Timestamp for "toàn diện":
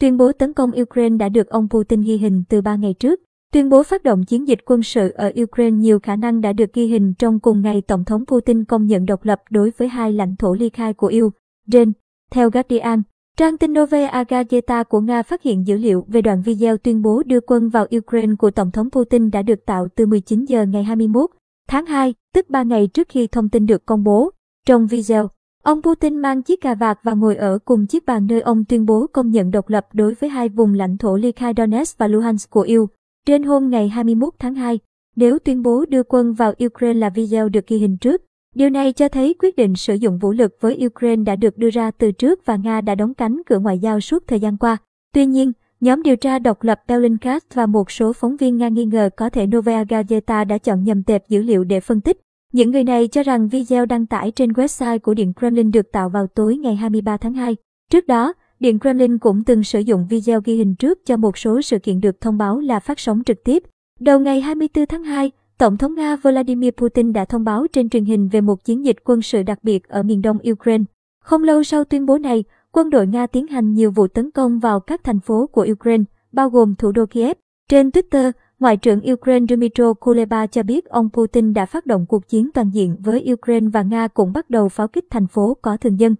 82.54-82.96